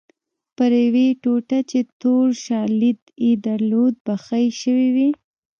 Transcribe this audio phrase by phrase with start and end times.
[0.55, 5.09] پر یوې ټوټه چې تور شالید یې درلود بخۍ شوې وې.